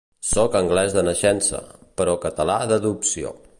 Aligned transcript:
Soc 0.27 0.55
anglès 0.59 0.95
de 0.95 1.03
naixença, 1.09 1.61
però 2.01 2.17
català 2.27 2.59
d'adopció. 2.73 3.37